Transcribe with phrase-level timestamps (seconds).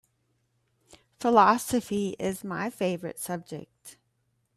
[1.19, 3.97] Philosophy is my favorite subject.